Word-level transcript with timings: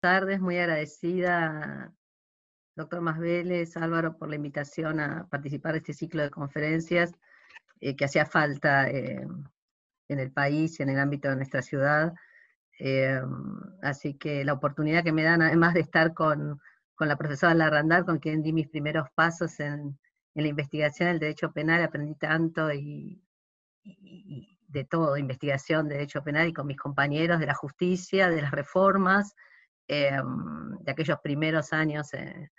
tardes, 0.00 0.40
muy 0.40 0.58
agradecida, 0.58 1.92
doctor 2.74 3.00
Masveles, 3.00 3.76
Álvaro, 3.76 4.16
por 4.16 4.28
la 4.28 4.36
invitación 4.36 5.00
a 5.00 5.28
participar 5.28 5.72
de 5.72 5.78
este 5.78 5.92
ciclo 5.92 6.22
de 6.22 6.30
conferencias 6.30 7.12
eh, 7.80 7.94
que 7.96 8.06
hacía 8.06 8.26
falta 8.26 8.90
eh, 8.90 9.26
en 10.08 10.18
el 10.18 10.32
país 10.32 10.78
y 10.78 10.82
en 10.82 10.90
el 10.90 10.98
ámbito 10.98 11.28
de 11.28 11.36
nuestra 11.36 11.62
ciudad. 11.62 12.14
Eh, 12.78 13.20
así 13.82 14.14
que 14.14 14.44
la 14.44 14.54
oportunidad 14.54 15.04
que 15.04 15.12
me 15.12 15.22
dan, 15.22 15.42
además 15.42 15.74
de 15.74 15.80
estar 15.80 16.14
con, 16.14 16.60
la 16.98 17.16
profesora 17.16 17.54
Larrandar, 17.54 18.04
con 18.04 18.18
quien 18.18 18.42
di 18.42 18.52
mis 18.52 18.68
primeros 18.68 19.08
pasos 19.14 19.58
en, 19.60 19.98
la 20.34 20.46
investigación 20.46 21.08
del 21.08 21.18
derecho 21.18 21.52
penal, 21.52 21.82
aprendí 21.82 22.14
tanto 22.14 22.72
y, 22.72 23.22
de 24.68 24.84
todo, 24.84 25.16
investigación 25.16 25.88
de 25.88 25.96
derecho 25.96 26.22
penal 26.22 26.48
y 26.48 26.52
con 26.52 26.66
mis 26.66 26.78
compañeros 26.78 27.40
de 27.40 27.46
la 27.46 27.54
justicia, 27.54 28.30
de 28.30 28.42
las 28.42 28.52
reformas, 28.52 29.34
em, 29.90 30.78
de 30.78 30.92
aquellos 30.92 31.18
primeros 31.20 31.72
años 31.72 32.14
eh, 32.14 32.50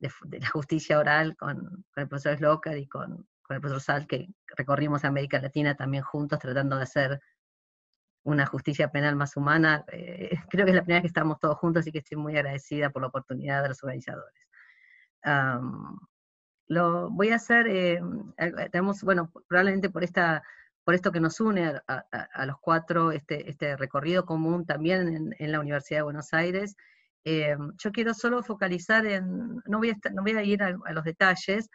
de, 0.00 0.40
la 0.40 0.48
justicia 0.48 0.98
oral 0.98 1.36
con, 1.36 1.84
el 1.94 2.08
profesor 2.08 2.36
Slocar 2.36 2.76
y 2.76 2.88
con, 2.88 3.28
el 3.48 3.60
profesor 3.60 3.80
Sal, 3.80 4.06
que 4.08 4.26
recorrimos 4.56 5.04
América 5.04 5.40
Latina 5.40 5.76
también 5.76 6.02
juntos 6.02 6.40
tratando 6.40 6.76
de 6.76 6.82
hacer 6.82 7.20
una 8.24 8.44
justicia 8.46 8.88
penal 8.88 9.14
más 9.14 9.36
humana. 9.36 9.84
Eh, 9.92 10.30
creo 10.50 10.64
que 10.64 10.72
es 10.72 10.76
la 10.76 10.82
primera 10.82 10.98
vez 10.98 11.02
que 11.02 11.14
estamos 11.14 11.38
todos 11.38 11.58
juntos, 11.58 11.82
así 11.82 11.92
que 11.92 11.98
estoy 11.98 12.18
muy 12.18 12.36
agradecida 12.36 12.90
por 12.90 13.02
la 13.02 13.08
oportunidad 13.08 13.62
de 13.62 13.68
los 13.68 13.82
organizadores. 13.84 14.48
lo 16.66 17.10
voy 17.10 17.28
a 17.30 17.36
hacer, 17.36 17.68
eh, 17.68 18.00
tenemos, 18.72 19.00
bueno, 19.02 19.30
probablemente 19.46 19.90
por 19.90 20.02
esta 20.02 20.42
por 20.84 20.94
esto 20.94 21.12
que 21.12 21.20
nos 21.20 21.40
une 21.40 21.80
a, 21.86 22.46
los 22.46 22.56
cuatro, 22.60 23.10
este, 23.10 23.48
este, 23.48 23.76
recorrido 23.76 24.26
común 24.26 24.66
también 24.66 25.34
en, 25.38 25.52
la 25.52 25.60
Universidad 25.60 26.00
de 26.00 26.04
Buenos 26.04 26.34
Aires. 26.34 26.76
Eh, 27.24 27.56
yo 27.78 27.90
quiero 27.90 28.12
solo 28.12 28.42
focalizar 28.42 29.06
en, 29.06 29.62
no 29.64 29.78
voy 29.78 29.90
a, 29.90 30.10
no 30.12 30.22
voy 30.22 30.32
a 30.32 30.42
ir 30.42 30.62
a, 30.62 30.70
los 30.70 31.04
detalles, 31.04 31.70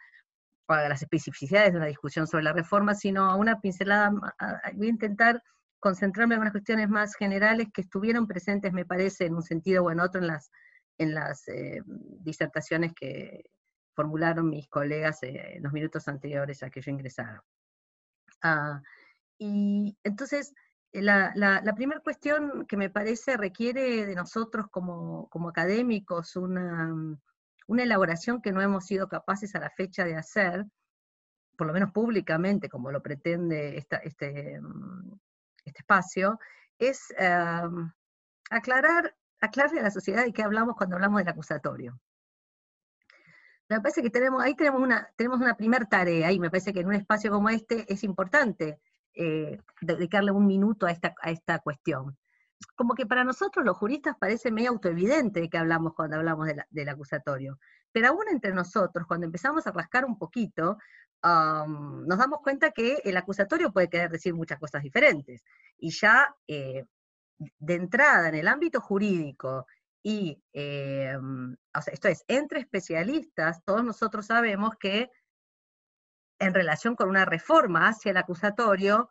para 0.64 0.88
las 0.88 1.02
especificidades 1.02 1.72
de 1.72 1.78
una 1.78 1.86
discusión 1.86 2.28
sobre 2.28 2.44
la 2.44 2.52
reforma, 2.52 2.94
sino 2.94 3.24
a 3.24 3.34
una 3.34 3.60
pincelada, 3.60 4.10
voy 4.74 4.86
a 4.86 4.90
intentar 4.90 5.42
concentrarme 5.80 6.36
en 6.36 6.42
unas 6.42 6.52
cuestiones 6.52 6.88
más 6.88 7.16
generales 7.16 7.68
que 7.74 7.80
estuvieron 7.80 8.28
presentes, 8.28 8.72
me 8.72 8.84
parece, 8.84 9.26
en 9.26 9.34
un 9.34 9.42
sentido 9.42 9.82
o 9.82 9.90
en 9.90 9.98
otro, 9.98 10.20
en 10.20 10.28
las, 10.28 10.52
en 10.98 11.14
las 11.14 11.48
eh, 11.48 11.82
disertaciones 12.20 12.92
que 12.94 13.42
formularon 13.96 14.48
mis 14.48 14.68
colegas 14.68 15.22
eh, 15.24 15.56
en 15.56 15.64
los 15.64 15.72
minutos 15.72 16.06
anteriores 16.06 16.62
a 16.62 16.70
que 16.70 16.82
yo 16.82 16.92
ingresara. 16.92 17.42
Ah, 18.42 18.80
y 19.40 19.96
entonces, 20.04 20.54
eh, 20.92 21.00
la, 21.00 21.32
la, 21.34 21.74
primera 21.74 22.00
cuestión 22.00 22.66
que 22.66 22.76
me 22.76 22.90
parece 22.90 23.38
requiere 23.38 24.04
de 24.04 24.14
nosotros 24.14 24.66
como, 24.70 25.30
académicos 25.48 26.36
una, 26.36 26.94
una, 27.66 27.82
elaboración 27.82 28.42
que 28.42 28.52
no 28.52 28.60
hemos 28.60 28.84
sido 28.84 29.08
capaces 29.08 29.54
a 29.54 29.60
la 29.60 29.70
fecha 29.70 30.04
de 30.04 30.14
hacer, 30.16 30.66
por 31.56 31.66
lo 31.66 31.72
menos 31.72 31.90
públicamente, 31.90 32.68
como 32.68 32.90
lo 32.90 33.02
pretende 33.02 33.78
este, 33.78 34.60
mm, 34.60 35.18
este 35.64 35.78
espacio, 35.80 36.38
es 36.78 37.14
aclarar, 38.50 39.16
aclararle 39.40 39.80
a 39.80 39.84
la 39.84 39.90
sociedad 39.90 40.24
de 40.24 40.32
qué 40.34 40.42
hablamos 40.42 40.76
cuando 40.76 40.96
hablamos 40.96 41.18
del 41.18 41.28
acusatorio. 41.28 41.98
Me 43.70 43.80
parece 43.80 44.02
que 44.02 44.10
tenemos, 44.10 44.42
ahí 44.42 44.54
tenemos 44.54 44.82
una, 44.82 45.08
tenemos 45.16 45.40
una 45.40 45.56
primera 45.56 45.86
tarea, 45.86 46.30
y 46.30 46.40
me 46.40 46.50
parece 46.50 46.74
que 46.74 46.80
en 46.80 46.88
un 46.88 46.94
espacio 46.94 47.30
como 47.30 47.48
este 47.48 47.90
es 47.90 48.04
importante 48.04 48.80
eh, 49.14 49.58
dedicarle 49.80 50.30
un 50.30 50.46
minuto 50.46 50.86
a 50.86 50.90
esta, 50.90 51.14
a 51.22 51.30
esta 51.30 51.58
cuestión. 51.58 52.16
Como 52.76 52.94
que 52.94 53.06
para 53.06 53.24
nosotros 53.24 53.64
los 53.64 53.76
juristas 53.76 54.16
parece 54.18 54.50
medio 54.50 54.70
autoevidente 54.70 55.48
que 55.48 55.58
hablamos 55.58 55.94
cuando 55.94 56.16
hablamos 56.16 56.48
del 56.70 56.88
acusatorio, 56.88 57.58
pero 57.92 58.08
aún 58.08 58.28
entre 58.30 58.52
nosotros, 58.52 59.06
cuando 59.06 59.26
empezamos 59.26 59.66
a 59.66 59.72
rascar 59.72 60.04
un 60.04 60.18
poquito, 60.18 60.78
nos 61.22 62.18
damos 62.18 62.40
cuenta 62.42 62.70
que 62.70 63.00
el 63.04 63.16
acusatorio 63.16 63.72
puede 63.72 63.88
querer 63.88 64.10
decir 64.10 64.34
muchas 64.34 64.58
cosas 64.58 64.82
diferentes. 64.82 65.42
Y 65.78 65.90
ya 65.90 66.34
eh, 66.46 66.84
de 67.58 67.74
entrada 67.74 68.28
en 68.28 68.34
el 68.36 68.48
ámbito 68.48 68.80
jurídico 68.80 69.66
y, 70.02 70.42
eh, 70.52 71.16
o 71.16 71.82
sea, 71.82 71.92
esto 71.92 72.08
es, 72.08 72.24
entre 72.28 72.60
especialistas, 72.60 73.62
todos 73.64 73.84
nosotros 73.84 74.26
sabemos 74.26 74.74
que 74.78 75.10
en 76.40 76.54
relación 76.54 76.96
con 76.96 77.08
una 77.08 77.26
reforma 77.26 77.88
hacia 77.88 78.10
el 78.10 78.16
acusatorio, 78.16 79.10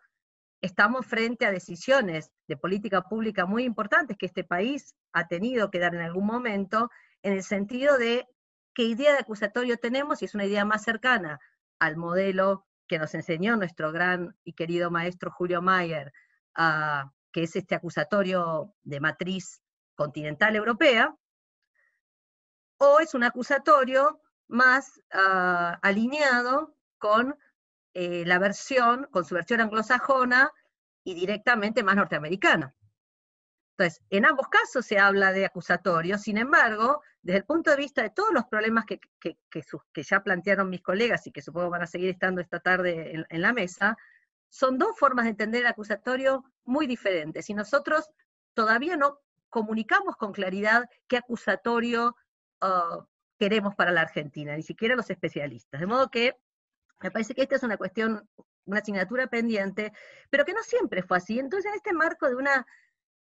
estamos 0.62 1.06
frente 1.06 1.46
a 1.46 1.52
decisiones 1.52 2.32
de 2.48 2.58
política 2.58 3.04
pública 3.04 3.46
muy 3.46 3.64
importantes 3.64 4.18
que 4.18 4.26
este 4.26 4.44
país 4.44 4.96
ha 5.14 5.28
tenido 5.28 5.70
que 5.70 5.80
dar 5.80 5.94
en 5.96 6.02
algún 6.02 6.26
momento, 6.26 6.90
en 7.22 7.34
el 7.34 7.44
sentido 7.44 7.98
de 7.98 8.28
qué 8.74 8.84
idea 8.84 9.14
de 9.14 9.20
acusatorio 9.20 9.78
tenemos, 9.78 10.22
y 10.22 10.26
es 10.26 10.34
una 10.34 10.46
idea 10.46 10.66
más 10.66 10.84
cercana 10.84 11.40
al 11.78 11.98
modelo 11.98 12.66
que 12.88 12.98
nos 12.98 13.14
enseñó 13.14 13.56
nuestro 13.56 13.92
gran 13.92 14.36
y 14.44 14.54
querido 14.54 14.90
maestro 14.90 15.32
Julio 15.32 15.62
Mayer, 15.62 16.12
que 17.32 17.44
es 17.44 17.56
este 17.56 17.76
acusatorio 17.76 18.74
de 18.82 19.00
matriz 19.00 19.62
continental 19.94 20.56
europea, 20.56 21.16
o 22.80 23.00
es 23.00 23.14
un 23.14 23.24
acusatorio 23.24 24.20
más 24.48 25.00
ah, 25.14 25.78
alineado 25.84 26.79
con 27.00 27.36
eh, 27.94 28.24
la 28.26 28.38
versión, 28.38 29.08
con 29.12 29.26
su 29.26 29.34
versión 29.34 29.62
anglosajona 29.62 30.52
y 31.04 31.16
directamente 31.16 31.84
más 31.84 31.96
norteamericana. 31.96 32.76
Entonces, 33.78 34.04
en 34.10 34.26
ambos 34.26 34.50
casos 34.50 34.86
se 34.86 35.00
habla 35.00 35.32
de 35.32 35.46
acusatorio, 35.46 36.18
sin 36.18 36.38
embargo, 36.38 37.02
desde 37.22 37.40
el 37.40 37.46
punto 37.46 37.72
de 37.72 37.78
vista 37.78 38.02
de 38.02 38.10
todos 38.10 38.32
los 38.34 38.46
problemas 38.46 38.86
que, 38.86 39.00
que, 39.20 39.38
ya 40.04 40.22
plantearon 40.22 40.70
mis 40.70 40.82
colegas 40.82 41.26
y 41.26 41.32
que 41.32 41.42
supongo 41.42 41.70
van 41.70 41.84
a 41.84 41.88
seguir 41.88 42.10
estando 42.10 42.42
esta 42.42 42.60
tarde 42.60 43.26
en, 43.30 43.42
la 43.42 43.54
mesa, 43.54 43.98
son 44.50 44.78
dos 44.78 44.98
formas 44.98 45.26
de 45.26 45.32
entender 45.32 45.62
el 45.62 45.68
acusatorio 45.68 46.44
muy 46.66 46.88
diferentes. 46.88 47.50
Y 47.50 47.54
nosotros 47.54 48.10
todavía 48.54 48.98
no 48.98 49.20
comunicamos 49.50 50.16
con 50.18 50.34
claridad 50.34 50.90
qué 51.08 51.18
acusatorio 51.18 52.16
uh, 52.62 53.04
queremos 53.38 53.76
para 53.76 53.92
la 53.92 54.02
Argentina, 54.02 54.56
ni 54.56 54.64
siquiera 54.64 54.96
los 54.96 55.10
especialistas. 55.10 55.80
De 55.80 55.88
modo 55.88 56.12
que 56.12 56.36
me 57.02 57.12
parece 57.12 57.34
que 57.34 57.44
esta 57.44 57.56
es 57.56 57.64
una 57.64 57.78
cuestión, 57.78 58.28
una 58.66 58.80
asignatura 58.80 59.28
pendiente, 59.28 59.94
pero 60.30 60.46
que 60.46 60.54
no 60.54 60.64
siempre 60.64 61.04
fue 61.04 61.18
así. 61.18 61.40
Entonces, 61.40 61.72
en 61.72 61.78
este 61.78 61.94
marco 61.94 62.28
de 62.28 62.36
una, 62.36 62.66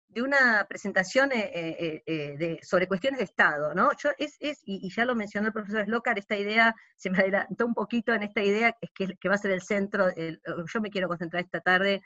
de 0.10 0.22
una 0.22 0.66
presentación 0.68 1.32
eh, 1.32 1.52
eh, 1.54 2.04
eh, 2.06 2.38
de, 2.38 2.60
sobre 2.64 2.88
cuestiones 2.88 3.20
de 3.20 3.26
Estado, 3.26 3.74
¿no? 3.74 3.90
Yo 3.98 4.10
es, 4.18 4.38
es 4.40 4.62
y, 4.66 4.90
ya 4.90 5.06
lo 5.06 5.16
mencionó 5.16 5.48
el 5.48 5.54
profesor 5.54 5.86
Slocar, 5.86 6.18
esta 6.18 6.38
idea, 6.38 6.76
se 6.96 7.10
me 7.10 7.20
adelantó 7.20 7.66
un 7.66 7.74
poquito 7.74 8.14
en 8.14 8.24
esta 8.24 8.42
idea, 8.42 8.76
que, 8.96 9.16
que 9.20 9.30
va 9.30 9.36
a 9.36 9.40
ser 9.40 9.52
el 9.52 9.62
centro, 9.62 10.08
yo 10.16 10.82
me 10.82 10.90
quiero 10.90 11.08
concentrar 11.08 11.44
esta 11.44 11.62
tarde 11.62 12.02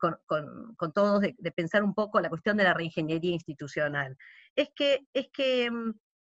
con, 0.00 0.16
con, 0.26 0.74
con, 0.74 0.92
todos 0.92 1.20
de, 1.20 1.34
de, 1.38 1.52
pensar 1.52 1.84
un 1.84 1.94
poco 1.94 2.18
la 2.20 2.30
cuestión 2.30 2.56
de 2.56 2.64
la 2.64 2.74
reingeniería 2.74 3.32
institucional. 3.32 4.16
Es 4.56 4.70
que, 4.74 5.06
es 5.12 5.28
que 5.28 5.70
mm, 5.70 5.92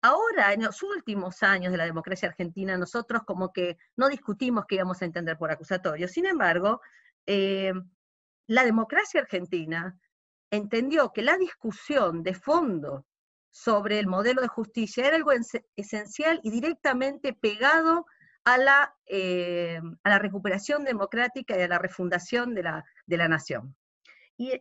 Ahora, 0.06 0.52
en 0.52 0.62
los 0.62 0.84
últimos 0.84 1.42
años 1.42 1.72
de 1.72 1.78
la 1.78 1.84
democracia 1.84 2.28
argentina, 2.28 2.78
nosotros 2.78 3.24
como 3.24 3.52
que 3.52 3.76
no 3.96 4.08
discutimos 4.08 4.64
qué 4.64 4.76
íbamos 4.76 5.02
a 5.02 5.04
entender 5.04 5.36
por 5.36 5.50
acusatorio. 5.50 6.06
Sin 6.06 6.26
embargo, 6.26 6.80
eh, 7.26 7.72
la 8.46 8.64
democracia 8.64 9.20
argentina 9.20 9.98
entendió 10.48 11.12
que 11.12 11.22
la 11.22 11.36
discusión 11.36 12.22
de 12.22 12.34
fondo 12.34 13.04
sobre 13.50 13.98
el 13.98 14.06
modelo 14.06 14.42
de 14.42 14.46
justicia 14.46 15.08
era 15.08 15.16
algo 15.16 15.32
esencial 15.74 16.38
y 16.44 16.52
directamente 16.52 17.32
pegado 17.32 18.06
a 18.44 18.58
la, 18.58 18.94
eh, 19.06 19.80
a 20.04 20.08
la 20.08 20.20
recuperación 20.20 20.84
democrática 20.84 21.58
y 21.58 21.62
a 21.62 21.68
la 21.68 21.80
refundación 21.80 22.54
de 22.54 22.62
la, 22.62 23.28
nación. 23.28 23.74
Y, 24.36 24.52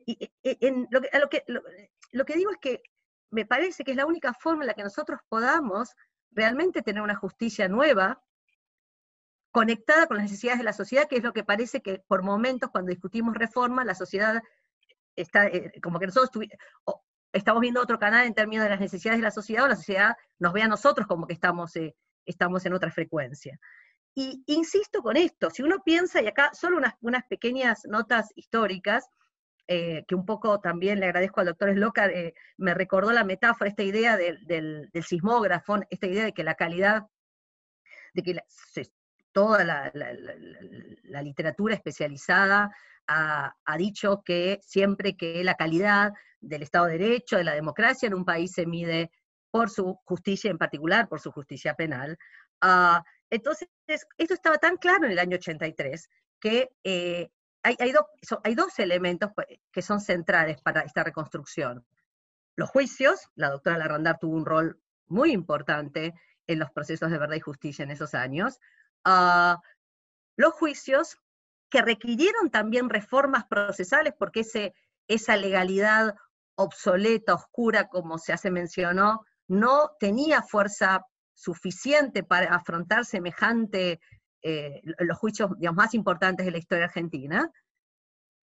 lo 2.12 2.26
que 2.26 2.36
digo 2.36 2.50
es 2.50 2.58
que 2.58 2.82
me 3.32 3.46
parece 3.46 3.84
que 3.84 3.92
es 3.92 3.98
la 3.98 4.06
única 4.06 4.34
forma 4.34 4.64
en 4.64 4.68
la 4.68 4.74
que 4.74 4.84
nosotros 4.84 5.20
podamos 5.30 5.96
realmente 6.32 6.82
tener 6.82 7.02
una 7.02 7.16
justicia 7.16 7.68
nueva, 7.68 8.22
conectada 9.52 10.06
con 10.08 10.18
las 10.18 10.26
necesidades 10.26 10.60
de 10.60 10.66
la 10.66 10.74
sociedad, 10.74 11.08
que 11.08 11.16
es 11.16 11.24
lo 11.24 11.32
que 11.32 11.46
parece 11.46 11.82
que 11.82 12.04
por 12.08 12.24
momentos 12.24 12.70
cuando 12.72 12.90
discutimos 12.90 13.36
reforma, 13.36 13.86
la 13.86 13.96
sociedad 13.96 14.44
está, 15.16 15.48
eh, 15.48 15.72
como 15.82 15.98
que 15.98 16.08
nosotros 16.08 16.46
estamos 17.32 17.62
viendo 17.62 17.82
otro 17.82 17.98
canal 17.98 18.28
en 18.28 18.34
términos 18.34 18.66
de 18.66 18.70
las 18.70 18.82
necesidades 18.82 19.20
de 19.20 19.24
la 19.24 19.32
sociedad, 19.32 19.64
o 19.64 19.70
la 19.70 19.78
sociedad 19.78 20.18
nos 20.40 20.52
ve 20.52 20.62
a 20.62 20.68
nosotros 20.68 21.08
como 21.08 21.26
que 21.26 21.34
estamos, 21.34 21.74
eh, 21.78 21.96
estamos 22.26 22.66
en 22.66 22.74
otra 22.74 22.92
frecuencia. 22.92 23.58
Y 24.14 24.44
insisto 24.48 25.02
con 25.02 25.16
esto, 25.18 25.50
si 25.50 25.64
uno 25.64 25.82
piensa, 25.84 26.22
y 26.22 26.28
acá 26.28 26.52
solo 26.54 26.78
unas, 26.78 26.96
unas 27.02 27.24
pequeñas 27.26 27.86
notas 27.86 28.32
históricas, 28.36 29.10
eh, 29.67 30.06
que 30.08 30.16
un 30.16 30.26
poco 30.26 30.59
también 30.59 31.00
le 31.00 31.08
agradezco 31.08 31.40
al 31.40 31.47
doctor 31.47 31.73
Slocar, 31.73 32.12
eh, 32.12 32.34
me 32.58 32.73
recordó 32.73 33.12
la 33.12 33.23
metáfora, 33.23 33.70
esta 33.70 33.84
idea 33.84 34.17
del, 34.17 34.90
sismógrafo, 35.03 35.79
esta 35.90 36.08
idea 36.08 36.26
de 36.26 36.34
que 36.34 36.44
la 36.44 36.56
calidad, 36.56 37.08
de 38.14 38.23
que 38.23 38.40
toda 39.32 39.64
la, 39.64 39.91
literatura 41.22 41.73
especializada 41.73 42.72
ha, 43.08 43.78
dicho 43.78 44.22
que 44.23 44.59
siempre 44.62 45.17
que 45.17 45.44
la 45.44 45.56
calidad 45.56 46.14
del 46.40 46.64
Estado 46.64 46.85
de 46.85 46.97
Derecho, 47.00 47.38
de 47.38 47.44
la 47.44 47.56
democracia 47.56 48.08
en 48.08 48.14
un 48.14 48.26
país 48.26 48.52
se 48.52 48.66
mide 48.66 49.12
por 49.52 49.70
su 49.70 50.00
justicia 50.06 50.52
en 50.52 50.58
particular, 50.58 51.08
por 51.08 51.20
su 51.20 51.32
justicia 51.32 51.73
penal. 51.73 52.17
Ah, 52.62 53.03
entonces, 53.29 53.67
esto 53.88 54.34
estaba 54.34 54.58
tan 54.58 54.78
claro 54.78 55.06
en 55.06 55.12
el 55.12 55.20
año 55.20 55.38
83 55.38 56.09
que 56.40 56.70
eh, 56.84 57.29
hay, 57.66 58.56
dos 58.56 58.79
elementos 58.79 59.32
pues, 59.34 59.47
que 59.72 59.82
son 59.82 60.00
centrales 60.00 60.62
para 60.62 60.82
esta 60.82 61.03
reconstrucción. 61.03 61.85
Los 62.56 62.70
juicios, 62.70 63.29
la 63.35 63.50
doctora 63.50 63.78
Larrandar 63.78 64.20
tuvo 64.20 64.35
un 64.35 64.46
rol 64.46 64.79
muy 65.08 65.32
importante 65.32 66.14
en 66.47 66.59
los 66.59 66.72
procesos 66.72 67.09
de 67.09 67.17
verdad 67.17 67.35
y 67.35 67.41
justicia 67.41 67.84
en 67.84 67.91
esos 67.91 68.14
años. 68.14 68.59
Ah, 69.03 69.59
los 70.38 70.53
juicios 70.53 71.17
que 71.70 71.82
requirieron 71.82 72.52
también 72.52 72.90
reformas 72.90 73.46
procesales 73.46 74.14
porque 74.17 74.41
ese, 74.41 74.73
esa 75.08 75.35
legalidad 75.35 76.16
obsoleta, 76.56 77.34
oscura, 77.34 77.88
como 77.88 78.17
se 78.17 78.32
hace 78.32 78.52
mencionó, 78.52 79.26
no 79.47 79.91
tenía 80.00 80.41
fuerza 80.41 81.06
suficiente 81.34 82.23
para 82.23 82.56
afrontar 82.56 83.06
semejante, 83.06 84.00
eh, 84.47 84.80
los 85.00 85.18
juicios 85.18 85.50
más 85.74 85.96
importantes 85.96 86.46
de 86.46 86.52
la 86.52 86.59
historia 86.59 86.86
argentina, 86.86 87.52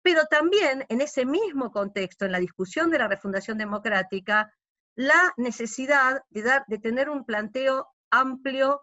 pero 0.01 0.25
también 0.25 0.87
en 0.89 1.01
ese 1.01 1.23
mismo 1.23 1.71
contexto, 1.71 2.25
en 2.25 2.31
la 2.31 2.39
discusión 2.39 2.89
de 2.89 2.97
la 2.97 3.07
refundación 3.07 3.59
democrática, 3.59 4.51
la 4.95 5.33
necesidad 5.37 6.23
de 6.31 6.79
tener 6.79 7.11
un 7.11 7.25
planteo 7.25 7.89
amplio, 8.09 8.81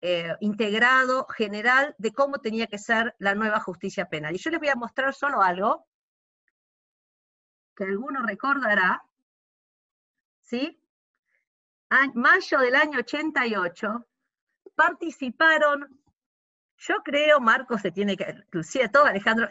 eh, 0.00 0.34
integrado, 0.40 1.26
general, 1.26 1.94
de 1.98 2.14
cómo 2.14 2.38
tenía 2.38 2.68
que 2.68 2.78
ser 2.78 3.14
la 3.18 3.34
nueva 3.34 3.60
justicia 3.60 4.08
penal. 4.08 4.34
Y 4.34 4.38
yo 4.38 4.50
les 4.50 4.60
voy 4.60 4.70
a 4.70 4.76
mostrar 4.76 5.12
solo 5.12 5.42
algo 5.42 5.86
que 7.76 7.84
alguno 7.84 8.22
recordará, 8.22 9.02
¿sí? 10.40 10.80
mayo 12.14 12.60
del 12.60 12.76
año 12.76 12.98
88, 13.00 14.06
participaron, 14.78 16.00
yo 16.76 17.02
creo, 17.04 17.40
Marcos 17.40 17.82
se 17.82 17.90
tiene 17.90 18.16
que, 18.16 18.30
inclusive 18.46 18.88
todo, 18.88 19.06
Alejandro, 19.06 19.48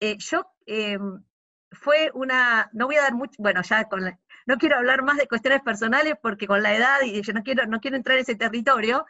eh, 0.00 0.16
yo, 0.18 0.52
em, 0.66 1.22
fue 1.70 2.10
una, 2.14 2.68
no 2.72 2.86
voy 2.86 2.96
a 2.96 3.02
dar 3.02 3.14
mucho, 3.14 3.40
bueno, 3.40 3.62
ya 3.62 3.84
con 3.84 4.02
no 4.46 4.56
quiero 4.58 4.76
hablar 4.76 5.02
más 5.02 5.18
de 5.18 5.28
cuestiones 5.28 5.62
personales 5.62 6.14
porque 6.20 6.48
con 6.48 6.64
la 6.64 6.74
edad, 6.74 6.98
y 7.04 7.22
yo 7.22 7.32
no 7.32 7.44
quiero, 7.44 7.66
no 7.66 7.80
quiero 7.80 7.96
entrar 7.96 8.16
en 8.16 8.22
ese 8.22 8.34
territorio, 8.34 9.06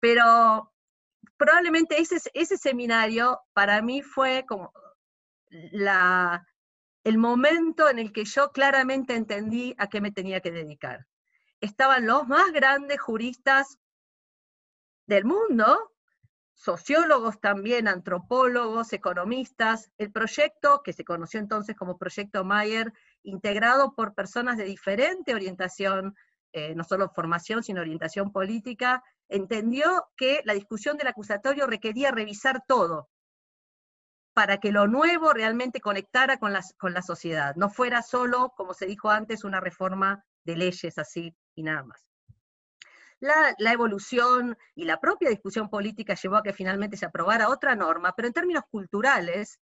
pero 0.00 0.72
probablemente 1.36 2.00
ese, 2.00 2.18
ese 2.34 2.56
seminario 2.56 3.40
para 3.52 3.80
mí 3.82 4.02
fue 4.02 4.44
como 4.48 4.72
la, 5.50 6.44
el 7.04 7.18
momento 7.18 7.88
en 7.88 8.00
el 8.00 8.12
que 8.12 8.24
yo 8.24 8.50
claramente 8.50 9.14
entendí 9.14 9.76
a 9.78 9.88
qué 9.88 10.00
me 10.00 10.10
tenía 10.10 10.40
que 10.40 10.50
dedicar. 10.50 11.06
Estaban 11.60 12.06
los 12.06 12.26
más 12.26 12.50
grandes 12.52 13.00
juristas 13.00 13.78
del 15.08 15.24
mundo, 15.24 15.90
sociólogos 16.54 17.40
también, 17.40 17.88
antropólogos, 17.88 18.92
economistas. 18.92 19.90
El 19.96 20.12
proyecto, 20.12 20.82
que 20.84 20.92
se 20.92 21.04
conoció 21.04 21.40
entonces 21.40 21.74
como 21.74 21.98
Proyecto 21.98 22.44
Mayer, 22.44 22.92
integrado 23.22 23.94
por 23.94 24.14
personas 24.14 24.58
de 24.58 24.64
diferente 24.64 25.34
orientación, 25.34 26.14
eh, 26.52 26.74
no 26.74 26.84
solo 26.84 27.08
formación, 27.08 27.62
sino 27.62 27.80
orientación 27.80 28.32
política, 28.32 29.02
entendió 29.28 30.08
que 30.16 30.42
la 30.44 30.52
discusión 30.52 30.98
del 30.98 31.08
acusatorio 31.08 31.66
requería 31.66 32.10
revisar 32.10 32.62
todo 32.66 33.08
para 34.34 34.58
que 34.58 34.72
lo 34.72 34.86
nuevo 34.86 35.32
realmente 35.32 35.80
conectara 35.80 36.38
con 36.38 36.52
con 36.78 36.92
la 36.92 37.02
sociedad, 37.02 37.56
no 37.56 37.70
fuera 37.70 38.02
solo, 38.02 38.52
como 38.56 38.74
se 38.74 38.86
dijo 38.86 39.10
antes, 39.10 39.42
una 39.42 39.60
reforma 39.60 40.24
de 40.44 40.56
leyes 40.56 40.98
así 40.98 41.34
y 41.54 41.62
nada 41.62 41.82
más. 41.82 42.07
La, 43.20 43.72
evolución 43.72 44.56
y 44.74 44.84
la 44.84 45.00
propia 45.00 45.28
discusión 45.28 45.68
política 45.68 46.14
llevó 46.14 46.36
a 46.36 46.42
que 46.42 46.52
finalmente 46.52 46.96
se 46.96 47.06
aprobara 47.06 47.48
otra 47.48 47.74
norma, 47.74 48.12
pero 48.16 48.28
en 48.28 48.34
términos 48.34 48.62
culturales, 48.70 49.58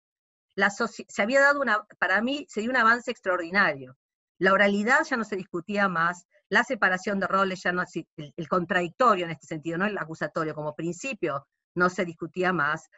se 1.09 1.23
había 1.23 1.41
dado 1.41 1.61
una, 1.61 1.85
para 1.99 2.21
mí, 2.21 2.47
se 2.49 2.61
dio 2.61 2.71
un 2.71 2.77
avance 2.77 3.11
extraordinario. 3.11 3.97
La 4.39 4.53
oralidad 4.53 5.05
ya 5.05 5.17
no 5.17 5.25
se 5.25 5.37
discutía 5.37 5.89
más, 5.89 6.27
la 6.49 6.65
separación 6.65 7.19
de 7.19 7.27
roles 7.27 7.63
ya 7.63 7.73
no, 7.73 7.83
el, 8.17 8.33
el 8.37 8.49
contradictorio 8.49 9.25
en 9.25 9.33
este 9.33 9.47
sentido, 9.47 9.79
no 9.79 9.87
el 9.87 9.97
acusatorio 9.97 10.55
como 10.55 10.75
principio, 10.75 11.47
no 11.75 11.89
se 11.89 12.05
discutía 12.05 12.53
más, 12.53 12.89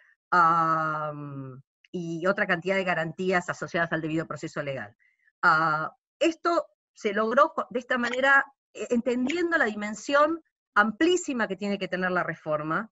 y 1.91 2.27
otra 2.27 2.47
cantidad 2.47 2.77
de 2.77 2.85
garantías 2.85 3.49
asociadas 3.49 3.93
al 3.93 4.01
debido 4.01 4.27
proceso 4.27 4.63
legal. 4.63 4.95
Ah, 5.43 5.93
esto 6.19 6.67
se 6.93 7.13
logró 7.13 7.55
de 7.71 7.79
esta 7.79 7.99
manera 7.99 8.45
eh, 8.75 8.89
entendiendo 8.91 9.57
la 9.57 9.65
dimensión 9.65 10.43
amplísima 10.81 11.49
que 11.49 11.57
tiene 11.57 11.79
que 11.79 11.89
tener 11.89 12.11
la 12.11 12.23
reforma, 12.23 12.91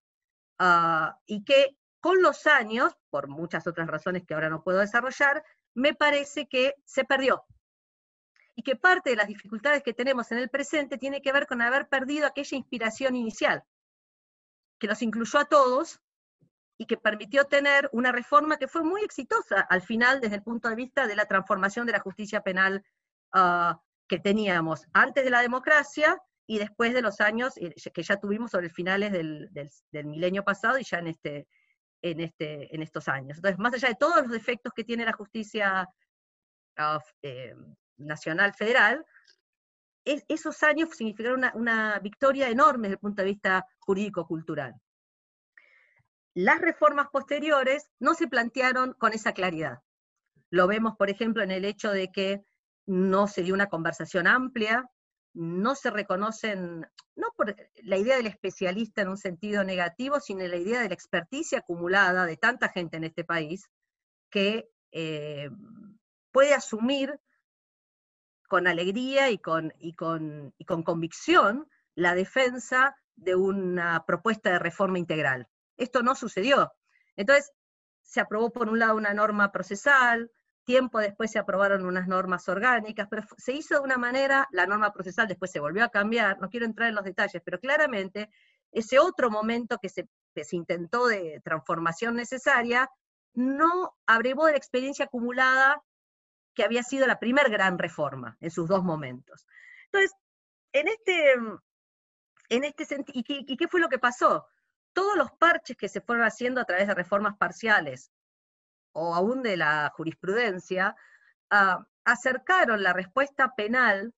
ah, 0.58 1.18
y 1.26 1.44
que 1.44 1.76
con 2.00 2.20
los 2.22 2.46
años, 2.46 2.96
por 3.10 3.28
muchas 3.28 3.66
otras 3.66 3.86
razones 3.88 4.24
que 4.24 4.34
ahora 4.34 4.50
no 4.50 4.62
puedo 4.62 4.78
desarrollar, 4.80 5.44
me 5.74 5.94
parece 5.94 6.48
que 6.48 6.74
se 6.84 7.04
perdió. 7.04 7.44
Y 8.54 8.62
que 8.62 8.76
parte 8.76 9.10
de 9.10 9.16
las 9.16 9.28
dificultades 9.28 9.82
que 9.82 9.92
tenemos 9.92 10.32
en 10.32 10.38
el 10.38 10.48
presente 10.48 10.98
tiene 10.98 11.20
que 11.20 11.32
ver 11.32 11.46
con 11.46 11.60
haber 11.60 11.88
perdido 11.88 12.26
aquella 12.26 12.56
inspiración 12.56 13.14
inicial, 13.14 13.62
que 14.78 14.86
los 14.86 15.02
incluyó 15.02 15.38
a 15.38 15.44
todos 15.44 16.00
y 16.78 16.86
que 16.86 16.96
permitió 16.96 17.44
tener 17.44 17.88
una 17.92 18.12
reforma 18.12 18.56
que 18.56 18.68
fue 18.68 18.82
muy 18.82 19.02
exitosa 19.02 19.60
al 19.60 19.82
final 19.82 20.20
desde 20.20 20.36
el 20.36 20.42
punto 20.42 20.68
de 20.68 20.74
vista 20.74 21.06
de 21.06 21.16
la 21.16 21.26
transformación 21.26 21.86
de 21.86 21.92
la 21.92 22.00
justicia 22.00 22.42
penal 22.42 22.84
uh, 23.34 23.74
que 24.06 24.18
teníamos 24.18 24.86
antes 24.92 25.24
de 25.24 25.30
la 25.30 25.40
democracia 25.40 26.20
y 26.46 26.58
después 26.58 26.94
de 26.94 27.02
los 27.02 27.20
años 27.20 27.56
eh, 27.56 27.74
que 27.92 28.02
ya 28.02 28.18
tuvimos 28.18 28.52
sobre 28.52 28.70
finales 28.70 29.12
del, 29.12 29.50
milenio 30.04 30.44
pasado 30.44 30.78
y 30.78 30.84
ya 30.84 30.98
en, 30.98 31.08
este, 31.08 31.48
en, 32.02 32.20
este, 32.20 32.74
en 32.74 32.82
estos 32.82 33.08
años. 33.08 33.38
Entonces, 33.38 33.58
más 33.58 33.74
allá 33.74 33.88
de 33.88 33.96
todos 33.96 34.22
los 34.22 34.30
defectos 34.30 34.72
que 34.74 34.84
tiene 34.84 35.04
la 35.04 35.12
justicia 35.12 35.88
eh, 37.22 37.54
nacional 37.96 38.54
federal, 38.54 39.04
esos 40.04 40.62
años 40.62 40.90
significaron 40.90 41.38
una, 41.38 41.52
una, 41.56 41.98
victoria 41.98 42.48
enorme 42.48 42.82
desde 42.82 42.94
el 42.94 43.00
punto 43.00 43.22
de 43.22 43.28
vista 43.28 43.66
jurídico-cultural. 43.80 44.74
Las 46.34 46.60
reformas 46.60 47.08
posteriores 47.10 47.90
no 47.98 48.14
se 48.14 48.28
plantearon 48.28 48.92
con 48.92 49.14
esa 49.14 49.32
claridad. 49.32 49.80
Lo 50.50 50.68
vemos, 50.68 50.94
por 50.96 51.10
ejemplo, 51.10 51.42
en 51.42 51.50
el 51.50 51.64
hecho 51.64 51.90
de 51.90 52.12
que 52.12 52.44
no 52.86 53.26
se 53.26 53.42
dio 53.42 53.52
una 53.52 53.66
conversación 53.66 54.28
amplia, 54.28 54.88
no 55.36 55.74
se 55.74 55.90
reconocen, 55.90 56.86
no 57.14 57.28
por 57.36 57.54
la 57.82 57.98
idea 57.98 58.16
del 58.16 58.26
especialista 58.26 59.02
en 59.02 59.08
un 59.08 59.18
sentido 59.18 59.64
negativo, 59.64 60.18
sino 60.18 60.46
la 60.46 60.56
idea 60.56 60.80
de 60.80 60.88
la 60.88 60.94
experticia 60.94 61.58
acumulada 61.58 62.24
de 62.24 62.38
tanta 62.38 62.70
gente 62.70 62.96
en 62.96 63.04
este 63.04 63.22
país 63.22 63.68
que 64.30 64.70
eh, 64.92 65.50
puede 66.32 66.54
asumir 66.54 67.20
con 68.48 68.66
alegría 68.66 69.30
y 69.30 69.36
con, 69.36 69.74
y, 69.78 69.92
con, 69.92 70.54
y 70.56 70.64
con 70.64 70.82
convicción 70.82 71.68
la 71.94 72.14
defensa 72.14 72.96
de 73.14 73.34
una 73.34 74.04
propuesta 74.06 74.50
de 74.50 74.58
reforma 74.58 74.98
integral. 74.98 75.48
Esto 75.76 76.02
no 76.02 76.14
sucedió. 76.14 76.72
Entonces, 77.14 77.52
se 78.00 78.20
aprobó 78.20 78.52
por 78.52 78.70
un 78.70 78.78
lado 78.78 78.96
una 78.96 79.12
norma 79.12 79.52
procesal, 79.52 80.30
Tiempo 80.66 80.98
después 80.98 81.30
se 81.30 81.38
aprobaron 81.38 81.86
unas 81.86 82.08
normas 82.08 82.48
orgánicas, 82.48 83.06
pero 83.08 83.22
se 83.38 83.52
hizo 83.52 83.76
de 83.76 83.80
una 83.82 83.98
manera, 83.98 84.48
la 84.50 84.66
norma 84.66 84.92
procesal 84.92 85.28
después 85.28 85.52
se 85.52 85.60
volvió 85.60 85.84
a 85.84 85.90
cambiar, 85.90 86.40
no 86.40 86.50
quiero 86.50 86.66
entrar 86.66 86.88
en 86.88 86.96
los 86.96 87.04
detalles, 87.04 87.40
pero 87.44 87.60
claramente 87.60 88.30
ese 88.72 88.98
otro 88.98 89.30
momento 89.30 89.78
que 89.78 89.88
se, 89.88 90.08
intentó 90.50 91.06
de 91.06 91.40
transformación 91.44 92.16
necesaria 92.16 92.90
no 93.32 93.96
abrevó 94.06 94.46
de 94.46 94.52
la 94.52 94.58
experiencia 94.58 95.04
acumulada 95.04 95.80
que 96.52 96.64
había 96.64 96.82
sido 96.82 97.06
la 97.06 97.20
primer 97.20 97.48
gran 97.48 97.78
reforma 97.78 98.36
en 98.40 98.50
sus 98.50 98.66
dos 98.68 98.82
momentos. 98.82 99.46
Entonces, 99.84 100.10
en 100.72 100.88
este, 100.88 101.32
en 102.48 102.64
este 102.64 102.86
sentido, 102.86 103.22
¿y 103.24 103.56
qué 103.56 103.68
fue 103.68 103.78
lo 103.78 103.88
que 103.88 104.00
pasó? 104.00 104.48
Todos 104.92 105.16
los 105.16 105.30
parches 105.30 105.76
que 105.76 105.88
se 105.88 106.00
fueron 106.00 106.26
haciendo 106.26 106.60
a 106.60 106.64
través 106.64 106.88
de 106.88 106.94
reformas 106.94 107.36
parciales 107.36 108.10
o 108.96 109.14
aún 109.14 109.42
de 109.42 109.56
la 109.58 109.92
jurisprudencia, 109.94 110.96
ah, 111.50 111.86
acercaron 112.04 112.82
la 112.82 112.94
respuesta 112.94 113.54
penal 113.54 114.14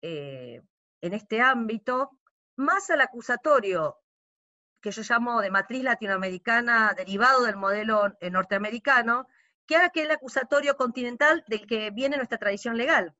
eh, 0.00 0.62
en 1.02 1.12
este 1.12 1.42
ámbito 1.42 2.10
más 2.56 2.88
al 2.90 3.02
acusatorio 3.02 3.98
que 4.80 4.90
yo 4.90 5.02
llamo 5.02 5.42
de 5.42 5.50
matriz 5.50 5.82
latinoamericana 5.82 6.94
derivado 6.96 7.44
del 7.44 7.56
modelo 7.56 8.16
norteamericano, 8.30 9.26
que 9.66 9.76
aquel 9.76 10.10
acusatorio 10.10 10.76
continental 10.76 11.44
del 11.48 11.66
que 11.66 11.90
viene 11.90 12.16
nuestra 12.16 12.38
tradición 12.38 12.76
legal, 12.76 13.14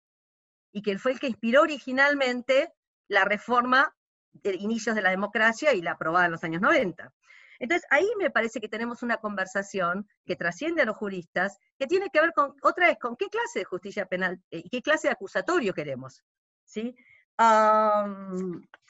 y 0.73 0.83
que 0.83 0.99
fue 0.99 1.13
el 1.13 1.21
que 1.21 1.27
inspiró 1.27 1.63
originalmente 1.63 2.73
la 3.09 3.25
reforma 3.25 3.95
de 4.33 4.55
inicios 4.55 4.95
de 4.95 5.03
la 5.03 5.11
democracia 5.11 5.75
y 5.75 5.83
la 5.83 5.93
aprobada 5.93 6.27
en 6.27 6.33
los 6.33 6.45
años 6.45 6.63
90. 6.63 7.13
Entonces, 7.59 7.87
ahí 7.91 8.09
me 8.19 8.31
parece 8.31 8.61
que 8.61 8.69
tenemos 8.69 9.03
una 9.03 9.19
conversación 9.19 10.07
que 10.25 10.37
trasciende 10.37 10.83
a 10.83 10.85
los 10.85 10.97
juristas, 10.97 11.59
que 11.79 11.87
tiene 11.87 12.11
que 12.11 12.21
ver 12.21 12.33
con, 12.33 12.55
otra 12.63 12.89
vez, 12.89 12.99
con 12.99 13.17
qué 13.17 13.29
clase 13.29 13.61
de 13.61 13.65
justicia 13.65 14.07
penal 14.07 14.41
eh, 14.51 14.63
y 14.65 14.71
qué 14.71 14.83
clase 14.83 15.09
de 15.09 15.13
acusatorio 15.13 15.75
queremos. 15.75 16.23
¿sí? 16.65 16.95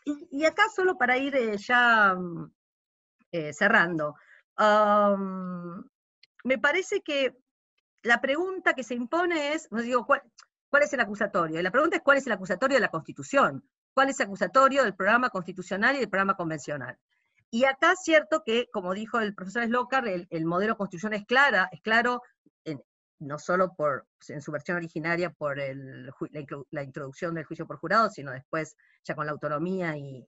y, 0.04 0.44
acá 0.44 0.68
solo 0.74 0.96
para 0.96 1.18
ir 1.18 1.34
eh, 1.34 1.56
ya 1.58 2.16
eh, 3.32 3.52
cerrando, 3.52 4.14
me 6.44 6.58
parece 6.58 7.02
que 7.02 7.36
la 8.02 8.20
pregunta 8.20 8.74
que 8.74 8.84
se 8.84 8.94
impone 8.94 9.52
es, 9.52 9.68
digo, 9.70 10.06
¿cuál, 10.06 10.22
¿cuál 10.70 10.84
es 10.84 10.92
el 10.92 11.00
acusatorio? 11.00 11.58
Y 11.58 11.62
la 11.62 11.72
pregunta 11.72 11.96
es 11.96 12.02
cuál 12.02 12.18
es 12.18 12.26
el 12.26 12.32
acusatorio 12.32 12.76
de 12.76 12.80
la 12.80 12.88
Constitución, 12.88 13.68
cuál 13.92 14.10
es 14.10 14.20
el 14.20 14.26
acusatorio 14.26 14.84
del 14.84 14.94
programa 14.94 15.30
constitucional 15.30 15.96
y 15.96 16.00
del 16.00 16.08
programa 16.08 16.36
convencional. 16.36 16.98
Y 17.50 17.64
acá 17.64 17.92
es 17.92 18.00
cierto 18.02 18.42
que, 18.44 18.68
como 18.72 18.92
dijo 18.92 19.20
el 19.20 19.34
profesor 19.34 19.64
Slocar, 19.64 20.06
el, 20.08 20.44
modelo 20.44 20.76
constitución 20.76 21.14
es 21.14 21.24
clara, 21.24 21.68
es 21.72 21.80
claro, 21.80 22.22
no 23.18 23.38
solo 23.38 23.74
por, 23.74 24.06
en 24.28 24.42
su 24.42 24.52
versión 24.52 24.76
originaria 24.76 25.30
por 25.30 25.56
la, 25.58 26.82
introducción 26.82 27.34
del 27.34 27.44
juicio 27.44 27.66
por 27.66 27.78
jurado, 27.78 28.10
sino 28.10 28.32
después 28.32 28.76
ya 29.04 29.14
con 29.14 29.26
la 29.26 29.32
autonomía 29.32 29.96
y, 29.96 30.26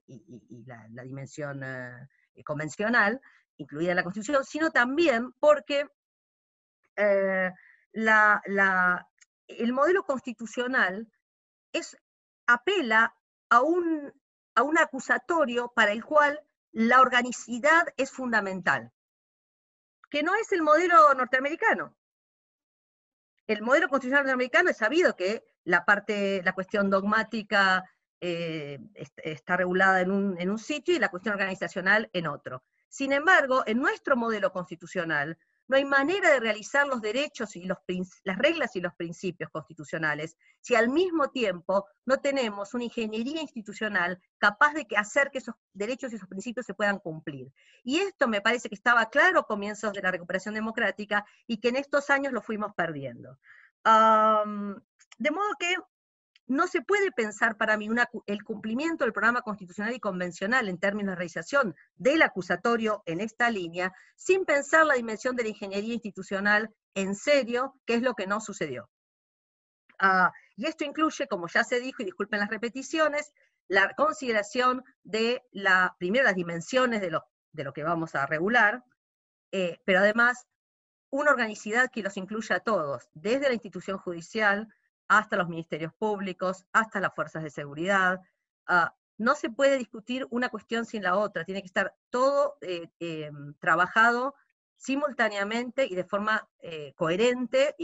la, 0.65 1.03
dimensión 1.03 1.63
eh, 1.63 2.07
convencional, 2.43 3.21
incluida 3.57 3.91
en 3.91 3.97
la 3.97 4.03
Constitución, 4.03 4.43
sino 4.43 4.71
también 4.71 5.31
porque 5.39 5.85
eh, 6.95 7.51
el 7.93 9.73
modelo 9.73 10.03
constitucional 10.03 11.07
es, 11.73 11.97
apela 12.47 13.15
a 13.49 13.61
un, 13.61 14.11
a 14.55 14.63
un 14.63 14.77
acusatorio 14.77 15.71
para 15.75 15.91
el 15.91 16.03
cual 16.03 16.39
la 16.71 17.01
organicidad 17.01 17.87
es 17.97 18.11
fundamental, 18.11 18.91
que 20.09 20.23
no 20.23 20.35
es 20.35 20.51
el 20.51 20.61
modelo 20.61 21.13
norteamericano. 21.13 21.95
El 23.47 23.61
modelo 23.61 23.89
constitucional 23.89 24.25
norteamericano 24.25 24.69
es 24.69 24.77
sabido 24.77 25.15
que 25.15 25.43
la 25.63 25.85
parte, 25.85 26.41
la 26.43 26.53
cuestión 26.53 26.89
dogmática 26.89 27.83
eh, 28.21 28.79
está 28.93 29.57
regulada 29.57 30.01
en 30.01 30.11
un, 30.11 30.39
en 30.39 30.49
un 30.49 30.59
sitio 30.59 30.95
y 30.95 30.99
la 30.99 31.09
cuestión 31.09 31.33
organizacional 31.33 32.09
en 32.13 32.27
otro. 32.27 32.63
Sin 32.87 33.11
embargo, 33.11 33.63
en 33.65 33.79
nuestro 33.79 34.15
modelo 34.15 34.51
constitucional, 34.51 35.37
no 35.69 35.77
hay 35.77 35.85
manera 35.85 36.31
de 36.31 36.39
realizar 36.39 36.87
los 36.87 36.99
derechos 36.99 37.55
y 37.55 37.65
las 37.65 38.37
reglas 38.37 38.75
y 38.75 38.81
los 38.81 38.93
principios 38.95 39.49
constitucionales 39.51 40.35
si 40.61 40.75
al 40.75 40.89
mismo 40.89 41.29
tiempo 41.29 41.85
no 42.05 42.17
tenemos 42.17 42.73
una 42.73 42.83
ingeniería 42.83 43.41
institucional 43.41 44.19
capaz 44.39 44.73
de 44.73 44.87
hacer 44.97 45.29
que 45.31 45.37
esos 45.37 45.55
derechos 45.73 46.11
y 46.11 46.15
esos 46.15 46.27
principios 46.27 46.65
se 46.65 46.73
puedan 46.73 46.99
cumplir. 46.99 47.53
Y 47.83 47.99
esto 47.99 48.27
me 48.27 48.41
parece 48.41 48.67
que 48.67 48.75
estaba 48.75 49.09
claro 49.09 49.41
a 49.41 49.47
comienzos 49.47 49.93
de 49.93 50.01
la 50.01 50.11
recuperación 50.11 50.55
democrática 50.55 51.25
y 51.47 51.59
que 51.59 51.69
en 51.69 51.77
estos 51.77 52.09
años 52.09 52.33
lo 52.33 52.41
fuimos 52.41 52.73
perdiendo. 52.73 53.37
de 53.85 55.31
modo 55.31 55.49
que 55.59 55.75
no 56.49 56.67
se 56.67 56.81
puede 56.81 57.11
pensar 57.11 57.57
para 57.57 57.77
mí 57.77 57.87
el 58.25 58.43
cumplimiento 58.43 59.03
del 59.03 59.13
programa 59.13 59.43
constitucional 59.43 59.93
y 59.93 59.99
convencional 59.99 60.67
en 60.67 60.79
términos 60.79 61.11
de 61.11 61.17
realización 61.17 61.75
del 61.95 62.23
acusatorio 62.23 63.03
en 63.05 63.21
esta 63.21 63.51
línea 63.51 63.93
sin 64.15 64.45
pensar 64.45 64.85
la 64.85 64.95
dimensión 64.95 65.35
de 65.35 65.43
la 65.43 65.49
ingeniería 65.49 65.93
institucional 65.93 66.73
en 66.95 67.13
serio, 67.13 67.75
que 67.85 67.93
es 67.93 68.01
lo 68.01 68.15
que 68.15 68.25
no 68.25 68.41
sucedió. 68.41 68.89
Ah, 69.99 70.31
y 70.55 70.65
esto 70.65 70.85
incluye, 70.85 71.27
como 71.27 71.47
ya 71.47 71.63
se 71.63 71.79
dijo, 71.79 72.01
y 72.01 72.05
disculpen 72.05 72.39
las 72.39 72.49
repeticiones, 72.49 73.31
la 73.67 73.93
consideración 73.93 74.83
de 75.03 75.43
la, 75.51 75.95
primero 75.99 76.25
las 76.25 76.35
dimensiones 76.35 76.99
de 76.99 77.11
lo, 77.11 77.25
de 77.51 77.63
lo 77.63 77.73
que 77.73 77.83
vamos 77.83 78.15
a 78.15 78.25
regular, 78.25 78.83
eh, 79.51 79.77
pero 79.85 79.99
además 79.99 80.47
una 81.11 81.29
organicidad 81.29 81.91
que 81.91 82.01
los 82.01 82.17
incluya 82.17 82.55
a 82.55 82.59
todos, 82.59 83.07
desde 83.13 83.49
la 83.49 83.53
institución 83.53 83.99
judicial, 83.99 84.67
hasta 85.09 85.35
los 85.35 85.49
ministerios 85.49 85.93
públicos, 85.95 86.65
hasta 86.71 87.01
las 87.01 87.13
fuerzas 87.13 87.43
de 87.43 87.49
seguridad. 87.49 88.21
Ah, 88.67 88.95
no 89.17 89.35
se 89.35 89.49
puede 89.49 89.77
discutir 89.77 90.25
una 90.29 90.49
cuestión 90.49 90.85
sin 90.85 91.03
la 91.03 91.17
otra, 91.17 91.43
tiene 91.43 91.61
que 91.61 91.67
estar 91.67 91.93
todo 92.09 92.57
eh, 92.61 92.89
em, 92.99 93.53
trabajado 93.55 94.35
simultáneamente 94.77 95.85
y 95.85 95.95
de 95.95 96.05
forma 96.05 96.47
eh, 96.59 96.93
coherente 96.95 97.75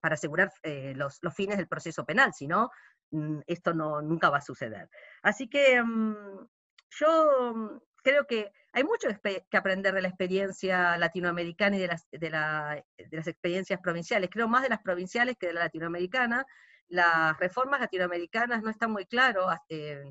para 0.00 0.14
asegurar 0.14 0.52
eh, 0.62 0.92
los, 0.94 1.20
fines 1.34 1.56
del 1.56 1.68
proceso 1.68 2.04
penal, 2.04 2.34
si 2.34 2.46
no, 2.46 2.70
mm, 3.12 3.40
esto 3.46 3.72
nunca 3.72 4.28
va 4.28 4.38
a 4.38 4.42
suceder. 4.42 4.90
Así 5.22 5.48
que 5.48 5.82
mm, 5.82 6.46
yo 6.90 7.54
mm, 7.54 7.78
creo 8.02 8.26
que 8.26 8.52
hay 8.72 8.84
mucho 8.84 9.08
que 9.22 9.56
aprender 9.56 9.94
de 9.94 10.02
la 10.02 10.08
experiencia 10.08 10.96
latinoamericana 10.96 11.76
y 11.76 11.80
de 11.80 11.86
las, 11.88 12.06
de, 12.10 12.30
las 12.30 13.26
experiencias 13.26 13.80
provinciales. 13.80 14.30
Creo 14.30 14.48
más 14.48 14.62
de 14.62 14.68
las 14.68 14.80
provinciales 14.80 15.36
que 15.38 15.48
de 15.48 15.54
la 15.54 15.64
latinoamericana. 15.64 16.46
Las 16.88 17.38
reformas 17.38 17.80
latinoamericanas 17.80 18.62
no 18.62 18.70
están 18.70 18.90
muy 18.90 19.06
claro 19.06 19.46
eh, 19.68 20.02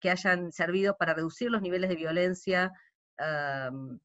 que 0.00 0.10
hayan 0.10 0.52
servido 0.52 0.96
para 0.96 1.14
reducir 1.14 1.50
los 1.50 1.62
niveles 1.62 1.90
de 1.90 1.96
violencia 1.96 2.72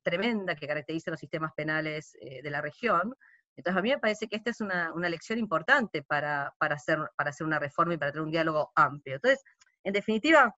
tremenda 0.04 0.56
que 0.56 0.68
caracterizan 0.68 1.14
los 1.14 1.20
sistemas 1.22 1.54
penales 1.54 2.18
eh, 2.20 2.42
de 2.42 2.50
la 2.50 2.62
región. 2.62 3.16
Entonces, 3.56 3.80
a 3.80 3.82
mí 3.82 3.90
me 3.90 4.00
parece 4.00 4.28
que 4.28 4.36
esta 4.36 4.50
es 4.50 4.60
una, 4.60 4.92
lección 5.10 5.40
importante 5.40 6.04
para, 6.04 6.54
hacer, 6.60 7.00
para 7.16 7.30
hacer 7.30 7.48
una 7.48 7.60
reforma 7.60 7.94
y 7.94 7.98
para 7.98 8.12
tener 8.12 8.26
un 8.26 8.32
diálogo 8.32 8.72
amplio. 8.76 9.16
Entonces, 9.16 9.42
en 9.84 9.94
definitiva, 9.94 10.54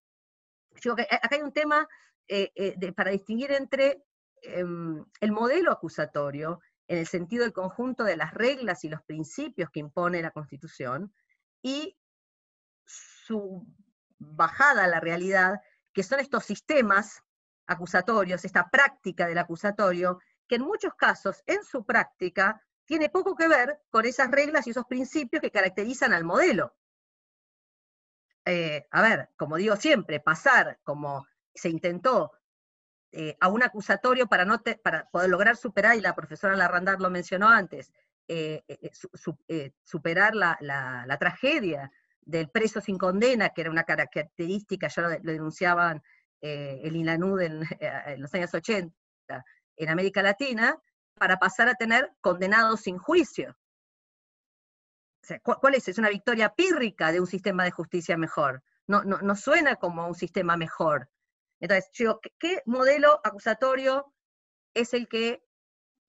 yo, 0.81 0.93
acá 0.93 1.29
hay 1.35 1.41
un 1.41 1.53
tema 1.53 1.87
eh, 2.27 2.51
eh, 2.55 2.91
para 2.93 3.11
distinguir 3.11 3.51
entre 3.51 4.03
em, 4.41 5.05
el 5.19 5.31
modelo 5.31 5.71
acusatorio, 5.71 6.61
en 6.87 6.99
el 6.99 7.07
sentido 7.07 7.43
del 7.43 7.53
conjunto 7.53 8.03
de 8.03 8.17
las 8.17 8.33
reglas 8.33 8.83
y 8.83 8.89
los 8.89 9.01
principios 9.03 9.69
que 9.71 9.79
impone 9.79 10.21
la 10.21 10.31
Constitución, 10.31 11.13
y 11.61 11.97
su 12.85 13.65
bajada 14.19 14.85
a 14.85 14.87
la 14.87 14.99
realidad, 14.99 15.61
que 15.93 16.03
son 16.03 16.19
estos 16.19 16.45
sistemas 16.45 17.21
acusatorios, 17.65 18.45
esta 18.45 18.69
práctica 18.69 19.27
del 19.27 19.37
acusatorio, 19.37 20.19
que 20.47 20.55
en 20.55 20.61
muchos 20.61 20.93
casos, 20.95 21.43
en 21.45 21.63
su 21.63 21.85
práctica, 21.85 22.61
tiene 22.85 23.09
poco 23.09 23.35
que 23.35 23.47
ver 23.47 23.81
con 23.89 24.05
esas 24.05 24.31
reglas 24.31 24.65
y 24.65 24.69
esos 24.71 24.85
principios 24.85 25.41
que 25.41 25.51
caracterizan 25.51 26.13
al 26.13 26.23
modelo. 26.23 26.73
Eh, 28.45 28.87
a 28.91 29.01
ver, 29.01 29.29
como 29.35 29.57
digo 29.57 29.75
siempre, 29.75 30.21
pasar 30.21 30.79
como 30.83 31.27
se 31.57 31.69
intentó 31.69 32.31
eh, 33.11 33.37
a 33.39 33.47
un 33.47 33.63
acusatorio 33.63 34.27
para, 34.27 34.45
no 34.45 34.61
para 34.83 35.07
poder 35.09 35.29
lograr 35.29 35.55
superar, 35.55 35.95
y 35.95 36.01
la 36.01 36.15
profesora 36.15 36.55
Larrandar 36.55 36.99
lo 36.99 37.09
mencionó 37.09 37.47
antes, 37.47 37.91
eh, 38.27 38.63
eh, 38.67 39.71
superar 39.83 40.35
la, 40.35 41.17
tragedia 41.19 41.91
del 42.21 42.49
preso 42.49 42.81
sin 42.81 42.97
condena, 42.97 43.49
que 43.49 43.61
era 43.61 43.71
una 43.71 43.85
característica, 43.85 44.89
ya 44.89 45.01
lo, 45.01 45.09
denunciaban 45.09 46.03
el 46.41 46.95
INANUD 46.95 47.41
en, 47.41 47.61
en, 47.79 48.21
los 48.21 48.33
años 48.33 48.53
80 48.53 48.93
en 49.77 49.89
América 49.89 50.21
Latina, 50.21 50.77
para 51.15 51.37
pasar 51.37 51.69
a 51.69 51.75
tener 51.75 52.11
condenados 52.21 52.81
sin 52.81 52.97
juicio. 52.97 53.57
¿Cuál 55.43 55.75
es? 55.75 55.87
Es 55.87 55.97
una 55.97 56.09
victoria 56.09 56.53
pírrica 56.53 57.11
de 57.11 57.19
un 57.19 57.27
sistema 57.27 57.63
de 57.63 57.71
justicia 57.71 58.17
mejor. 58.17 58.63
No, 58.87 59.03
no, 59.03 59.17
no 59.19 59.35
suena 59.35 59.75
como 59.75 60.07
un 60.07 60.15
sistema 60.15 60.55
mejor. 60.55 61.09
Entonces, 61.59 61.89
¿qué 62.39 62.61
modelo 62.65 63.19
acusatorio 63.23 64.13
es 64.73 64.93
el 64.93 65.07
que 65.07 65.43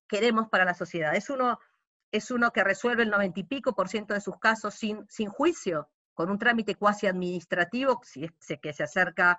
queremos 0.09 0.49
para 0.49 0.65
la 0.65 0.75
sociedad? 0.75 1.15
¿Es 1.15 1.31
uno, 1.31 2.53
que 2.53 2.65
resuelve 2.65 3.03
el 3.03 3.11
noventa 3.11 3.41
y 3.41 3.45
pico 3.45 3.75
por 3.75 3.89
ciento 3.89 4.15
de 4.15 4.21
sus 4.21 4.39
casos 4.39 4.75
sin, 4.75 5.29
juicio, 5.29 5.89
con 6.15 6.31
un 6.31 6.39
trámite 6.39 6.75
cuasi 6.75 7.07
administrativo, 7.07 8.01
si 8.03 8.29
se 8.41 8.83
acerca, 8.83 9.39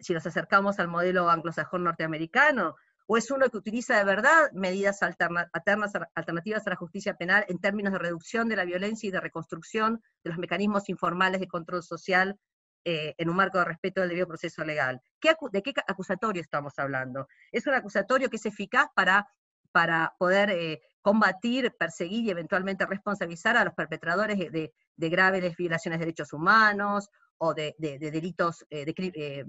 si 0.00 0.12
nos 0.12 0.26
acercamos 0.26 0.78
al 0.78 0.88
modelo 0.88 1.30
anglosajón 1.30 1.84
norteamericano, 1.84 2.76
o 3.06 3.16
es 3.16 3.30
uno 3.30 3.48
que 3.48 3.56
utiliza 3.56 3.96
de 3.96 4.04
verdad 4.04 4.50
medidas 4.52 5.00
alternativas 5.02 6.66
a 6.66 6.70
la 6.70 6.76
justicia 6.76 7.14
penal 7.14 7.44
en 7.48 7.60
términos 7.60 7.92
de 7.92 8.00
reducción 8.00 8.48
de 8.48 8.56
la 8.56 8.64
violencia 8.64 9.08
y 9.08 9.12
de 9.12 9.20
reconstrucción 9.20 10.02
de 10.24 10.30
los 10.30 10.38
mecanismos 10.38 10.88
informales 10.88 11.40
de 11.40 11.46
control 11.46 11.84
social 11.84 12.38
eh, 12.88 13.16
en 13.18 13.28
un 13.28 13.34
marco 13.34 13.58
de 13.58 13.64
respeto 13.64 14.00
del 14.00 14.10
debido 14.10 14.28
proceso 14.28 14.64
legal. 14.64 15.02
¿De 15.50 15.60
qué 15.60 15.74
acusatorio 15.88 16.40
estamos 16.40 16.72
hablando? 16.76 17.26
Es 17.50 17.66
un 17.66 17.74
acusatorio 17.74 18.30
que 18.30 18.36
es 18.36 18.46
eficaz 18.46 18.86
para, 18.94 19.26
para 19.72 20.14
poder 20.20 20.50
eh, 20.50 20.80
combatir, 21.02 21.74
perseguir 21.76 22.26
y 22.26 22.30
eventualmente 22.30 22.86
responsabilizar 22.86 23.56
a 23.56 23.64
los 23.64 23.74
perpetradores 23.74 24.38
de, 24.38 24.72
graves 24.96 25.56
violaciones 25.56 25.98
de 25.98 26.04
derechos 26.04 26.32
humanos 26.32 27.08
o 27.38 27.54
de, 27.54 27.74
delitos 27.76 28.64
eh, 28.70 29.44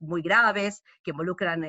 muy 0.00 0.20
graves 0.20 0.82
que 1.04 1.12
involucran 1.12 1.64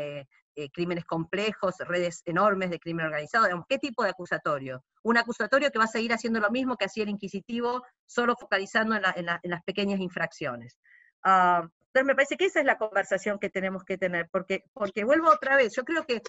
crímenes 0.73 1.05
complejos, 1.05 1.75
redes 1.81 2.23
enormes 2.25 2.71
de 2.71 2.79
crimen 2.79 3.05
organizado. 3.05 3.63
¿Qué 3.69 3.77
tipo 3.77 4.03
de 4.03 4.09
acusatorio? 4.09 4.83
Un 5.03 5.19
acusatorio 5.19 5.69
que 5.69 5.77
va 5.77 5.85
a 5.85 5.87
seguir 5.87 6.13
haciendo 6.13 6.39
lo 6.39 6.49
mismo 6.49 6.77
que 6.77 6.85
hacía 6.85 7.03
el 7.03 7.09
inquisitivo, 7.09 7.83
solo 8.07 8.35
focalizando 8.35 8.95
en 8.95 9.25
las 9.25 9.63
pequeñas 9.65 9.99
infracciones. 9.99 10.79
Ah, 11.25 11.67
Entonces 11.87 12.05
me 12.05 12.15
parece 12.15 12.37
que 12.37 12.45
esa 12.45 12.59
es 12.59 12.65
la 12.65 12.77
conversación 12.77 13.39
que 13.39 13.49
tenemos 13.49 13.83
que 13.83 13.97
tener, 13.97 14.29
porque, 14.29 14.63
porque 14.73 15.03
vuelvo 15.03 15.29
otra 15.29 15.57
vez, 15.57 15.75
yo 15.75 15.83
creo 15.83 16.05
que, 16.05 16.21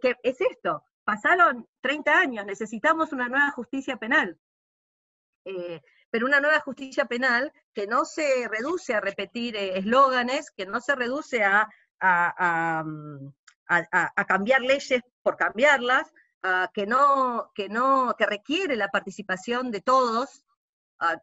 que 0.00 0.16
es 0.24 0.40
esto, 0.40 0.82
pasaron 1.04 1.68
30 1.80 2.18
años, 2.18 2.44
necesitamos 2.44 3.12
una 3.12 3.28
nueva 3.28 3.52
justicia 3.52 3.96
penal. 3.96 4.36
Eh, 5.44 5.80
pero 6.10 6.26
una 6.26 6.40
nueva 6.40 6.58
justicia 6.60 7.04
penal 7.04 7.52
que 7.72 7.86
no 7.86 8.04
se 8.04 8.48
reduce 8.48 8.94
a 8.94 9.00
repetir 9.00 9.56
eh, 9.56 9.78
eslóganes, 9.78 10.50
que 10.50 10.66
no 10.66 10.80
se 10.80 10.96
reduce 10.96 11.44
a, 11.44 11.68
mm, 12.84 13.28
a, 13.68 14.24
cambiar 14.26 14.62
leyes 14.62 15.02
por 15.22 15.36
cambiarlas, 15.36 16.12
que, 16.74 16.86
no, 16.86 17.50
que, 17.54 17.68
no, 17.68 18.14
que 18.18 18.26
requiere 18.26 18.76
la 18.76 18.88
participación 18.88 19.70
de 19.70 19.80
todos, 19.80 20.43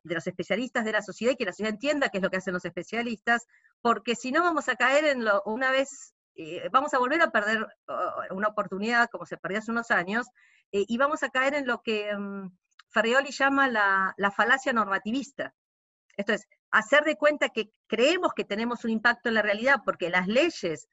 de 0.03 0.15
los 0.15 0.27
especialistas 0.27 0.85
de 0.85 0.91
la 0.91 1.01
sociedad, 1.01 1.33
y 1.33 1.35
que 1.35 1.45
la 1.45 1.51
sociedad 1.51 1.73
entienda 1.73 2.09
qué 2.09 2.17
es 2.17 2.23
lo 2.23 2.29
que 2.29 2.37
hacen 2.37 2.53
los 2.53 2.65
especialistas, 2.65 3.47
porque 3.81 4.15
si 4.15 4.31
no 4.31 4.43
vamos 4.43 4.69
a 4.69 4.75
caer 4.75 5.05
en 5.05 5.25
lo, 5.25 5.41
una 5.45 5.71
vez, 5.71 6.13
eh, 6.35 6.69
vamos 6.71 6.93
a 6.93 6.99
volver 6.99 7.21
a 7.21 7.31
perder 7.31 7.67
una 8.31 8.49
oportunidad 8.49 9.09
como 9.09 9.25
se 9.25 9.37
perdió 9.37 9.59
hace 9.59 9.71
unos 9.71 9.91
años, 9.91 10.27
y 10.71 10.97
vamos 10.97 11.23
a 11.23 11.29
caer 11.29 11.53
en 11.55 11.67
lo 11.67 11.81
que... 11.81 12.15
Mm, 12.15 12.49
Ferrioli 12.91 13.31
llama 13.31 13.67
la, 13.69 14.31
falacia 14.35 14.73
normativista. 14.73 15.53
Esto 16.17 16.33
es, 16.33 16.47
hacer 16.71 17.03
de 17.03 17.15
cuenta 17.15 17.49
que 17.49 17.71
creemos 17.87 18.33
que 18.33 18.43
tenemos 18.43 18.83
un 18.83 18.91
impacto 18.91 19.29
en 19.29 19.35
la 19.35 19.41
realidad 19.41 19.81
porque 19.83 20.09
las 20.09 20.27
leyes 20.27 20.87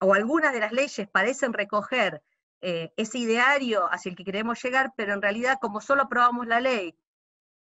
o 0.00 0.14
algunas 0.14 0.52
de 0.52 0.60
las 0.60 0.72
leyes 0.72 1.08
parecen 1.08 1.52
recoger 1.52 2.22
eh, 2.62 2.92
ese 2.96 3.18
ideario 3.18 3.86
hacia 3.92 4.10
el 4.10 4.16
que 4.16 4.24
queremos 4.24 4.62
llegar, 4.62 4.92
pero 4.96 5.12
en 5.12 5.22
realidad 5.22 5.58
como 5.60 5.80
solo 5.80 6.02
aprobamos 6.02 6.46
la 6.46 6.60
ley 6.60 6.96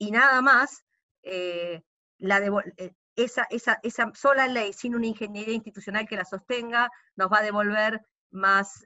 y 0.00 0.10
nada 0.10 0.40
más, 0.40 0.84
eh, 1.22 1.82
eh, 2.18 2.92
esa, 3.14 3.46
esa, 3.50 4.12
sola 4.14 4.48
ley 4.48 4.72
sin 4.72 4.94
una 4.94 5.06
ingeniería 5.06 5.54
institucional 5.54 6.08
que 6.08 6.16
la 6.16 6.24
sostenga 6.24 6.90
nos 7.16 7.30
va 7.30 7.38
a 7.38 7.42
devolver 7.42 8.00
más 8.30 8.84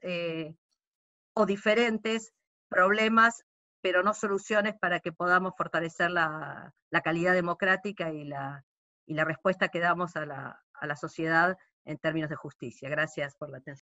o 1.35 1.47
diferentes 1.47 2.33
problemas 2.69 3.45
pero 3.85 4.03
no 4.03 4.15
soluciones 4.15 4.75
para 4.81 5.01
que 5.01 5.13
podamos 5.13 5.53
fortalecer 5.59 6.11
la, 6.11 6.73
calidad 7.05 7.35
democrática 7.35 8.11
y 8.11 8.25
la, 8.25 8.65
la, 9.05 9.25
respuesta 9.27 9.69
que 9.69 9.79
damos 9.79 10.17
a 10.17 10.25
la, 10.25 10.97
sociedad 10.97 11.59
en 11.85 11.99
términos 11.99 12.31
de 12.31 12.37
justicia. 12.37 12.89
Gracias 12.89 13.37
por 13.37 13.51
la 13.51 13.59
atención. 13.59 13.87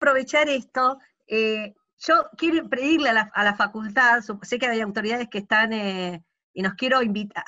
Aprovechar 0.00 0.48
esto, 0.48 0.98
eh, 1.28 1.76
yo 1.98 2.26
quiero 2.36 2.68
pedirle 2.68 3.10
a 3.10 3.44
la, 3.44 3.54
facultad, 3.54 4.22
sé 4.42 4.58
que 4.58 4.66
hay 4.66 4.80
autoridades 4.80 5.28
que 5.30 5.38
están, 5.38 5.72
eh, 5.72 6.22
y 6.52 6.62
nos 6.62 6.74
quiero 6.74 7.02
invitar, 7.02 7.44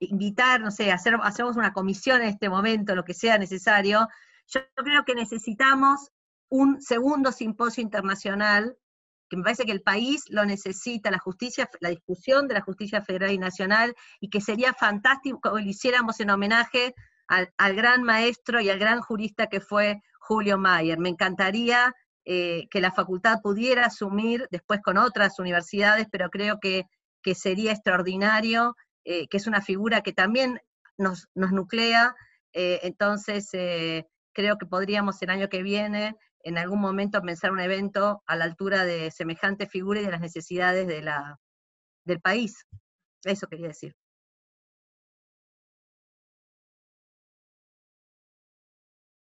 invitar, 0.00 0.60
no 0.60 0.70
sé, 0.70 0.92
hacer, 0.92 1.16
hacemos 1.22 1.56
una 1.56 1.72
comisión 1.72 2.22
en 2.22 2.28
este 2.28 2.48
momento, 2.48 2.94
lo 2.94 3.04
que 3.04 3.14
sea 3.14 3.38
necesario. 3.38 4.08
Yo 4.46 4.60
creo 4.76 5.04
que 5.04 5.14
necesitamos 5.14 6.10
un 6.48 6.80
segundo 6.80 7.32
simposio 7.32 7.82
internacional, 7.82 8.76
que 9.28 9.36
me 9.36 9.42
parece 9.42 9.64
que 9.64 9.72
el 9.72 9.82
país 9.82 10.24
lo 10.28 10.44
necesita, 10.44 11.10
la 11.10 11.18
justicia, 11.18 11.68
la 11.80 11.88
discusión 11.88 12.46
de 12.46 12.54
la 12.54 12.60
justicia 12.60 13.02
federal 13.02 13.32
y 13.32 13.38
nacional, 13.38 13.94
y 14.20 14.30
que 14.30 14.40
sería 14.40 14.72
fantástico 14.74 15.40
que 15.40 15.48
lo 15.48 15.58
hiciéramos 15.58 16.20
en 16.20 16.30
homenaje 16.30 16.94
al, 17.26 17.74
gran 17.74 18.02
maestro 18.02 18.60
y 18.60 18.70
al 18.70 18.78
gran 18.78 19.00
jurista 19.00 19.46
que 19.46 19.60
fue 19.60 20.02
Julio 20.20 20.58
Mayer. 20.58 20.98
Me 20.98 21.08
encantaría 21.08 21.94
eh, 22.26 22.68
que 22.70 22.80
la 22.80 22.90
facultad 22.90 23.40
pudiera 23.42 23.86
asumir 23.86 24.48
después 24.50 24.80
con 24.80 24.96
otras 24.96 25.38
universidades, 25.38 26.06
pero 26.10 26.30
creo 26.30 26.58
que, 26.60 26.86
sería 27.34 27.72
extraordinario, 27.72 28.76
eh, 29.04 29.28
que 29.28 29.38
es 29.38 29.46
una 29.46 29.62
figura 29.62 30.02
que 30.02 30.12
también 30.12 30.60
nos, 30.98 31.28
nuclea, 31.34 32.14
eh, 32.52 32.80
entonces 32.82 33.50
creo 34.32 34.58
que 34.58 34.66
podríamos 34.66 35.20
el 35.22 35.30
año 35.30 35.48
que 35.48 35.62
viene 35.62 36.16
en 36.40 36.58
algún 36.58 36.80
momento 36.80 37.22
pensar 37.22 37.50
un 37.50 37.60
evento 37.60 38.22
a 38.26 38.36
la 38.36 38.44
altura 38.44 38.84
de 38.84 39.10
semejante 39.10 39.66
figura 39.66 40.00
y 40.00 40.04
de 40.04 40.10
las 40.10 40.20
necesidades 40.20 40.86
del 40.86 42.20
país. 42.20 42.66
Eso 43.24 43.46
quería 43.46 43.68
decir. 43.68 43.94